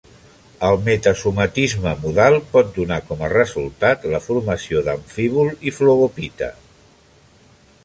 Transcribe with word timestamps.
El 0.67 0.77
metasomatisme 0.85 1.91
modal 2.05 2.37
pot 2.55 2.71
donar 2.79 2.97
com 3.11 3.21
a 3.27 3.29
resultat 3.35 4.09
la 4.15 4.23
formació 4.29 4.83
d'amfíbol 4.89 5.55
i 5.73 5.77
flogopita. 5.79 6.51